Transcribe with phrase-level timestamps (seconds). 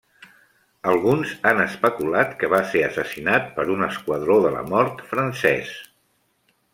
[0.91, 5.77] Alguns han especulat que va ser assassinat per un esquadró de la mort francès.